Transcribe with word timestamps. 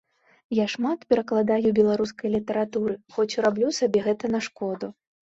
Я 0.59 0.63
шмат 0.75 1.01
перакладаю 1.13 1.73
беларускай 1.79 2.31
літаратуры, 2.37 2.97
хоць 3.19 3.27
і 3.37 3.45
раблю 3.47 3.67
сабе 3.81 3.99
гэта 4.07 4.33
на 4.39 4.43
шкоду. 4.49 4.91